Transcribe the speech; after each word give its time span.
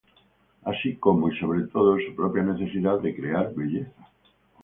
Así 0.63 0.95
como, 0.95 1.29
y, 1.31 1.37
sobre 1.37 1.61
todo, 1.67 1.95
su 1.99 2.15
propia 2.15 2.41
necesidad 2.41 2.99
de 3.01 3.15
crear 3.15 3.53
belleza. 3.53 4.09